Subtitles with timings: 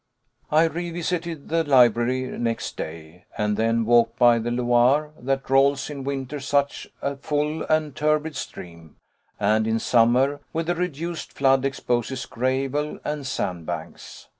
[0.49, 6.03] I revisited the library next day, and then walked by the Loire, that rolls in
[6.03, 8.95] winter such a full and turbid stream,
[9.39, 14.27] and in summer, with a reduced flood, exposes gravel and sand banks.